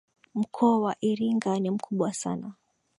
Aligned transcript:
mkoa 0.35 0.79
wa 0.79 0.95
iringa 1.01 1.59
ni 1.59 1.69
mkubwa 1.71 2.13
sana 2.13 2.53